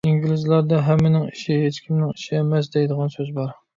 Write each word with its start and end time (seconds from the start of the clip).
ئىنگلىزلاردا 0.09 0.79
«ھەممىنىڭ 0.87 1.27
ئىشى 1.31 1.57
ھېچكىمنىڭ 1.65 2.15
ئىشى» 2.17 2.35
ئەمەس، 2.41 2.73
دەيدىغان 2.77 3.15
سۆز 3.19 3.31
بار. 3.37 3.55